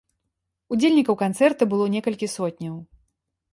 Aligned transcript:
Удзельнікаў 0.75 1.15
канцэрта 1.23 1.63
было 1.75 1.85
некалькі 1.99 2.33
сотняў. 2.35 2.75